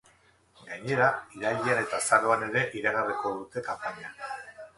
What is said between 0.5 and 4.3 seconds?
Gainera, irailean eta azaroan ere iragarriko dute kanpaina.